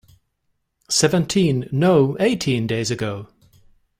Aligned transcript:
Seventeen, 0.89 1.69
no, 1.71 2.17
eighteen 2.19 2.65
days 2.65 2.89
ago. 2.89 3.27